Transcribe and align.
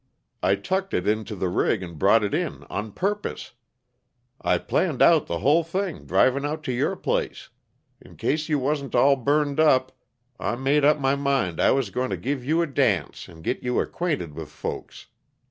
I 0.41 0.55
tucked 0.55 0.95
it 0.95 1.07
into 1.07 1.35
the 1.35 1.47
rig 1.47 1.83
and 1.83 1.99
brought 1.99 2.23
it 2.23 2.33
in, 2.33 2.63
on 2.71 2.91
purpose. 2.91 3.51
I 4.41 4.57
planned 4.57 4.99
out 4.99 5.27
the 5.27 5.41
hull 5.41 5.63
thing, 5.63 6.07
driving 6.07 6.43
out 6.43 6.63
to 6.63 6.71
your 6.71 6.95
place. 6.95 7.49
In 8.01 8.17
case 8.17 8.49
you 8.49 8.57
wasn't 8.57 8.95
all 8.95 9.15
burned 9.15 9.59
up, 9.59 9.91
I 10.39 10.55
made 10.55 10.83
up 10.83 10.99
my 10.99 11.15
mind 11.15 11.61
I 11.61 11.69
was 11.69 11.91
going 11.91 12.09
to 12.09 12.17
give 12.17 12.43
you 12.43 12.63
a 12.63 12.65
dance, 12.65 13.27
and 13.27 13.43
git 13.43 13.61
you 13.61 13.79
acquainted 13.79 14.33
with 14.33 14.49
folks. 14.49 15.05